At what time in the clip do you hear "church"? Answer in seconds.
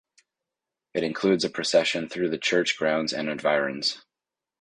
2.39-2.75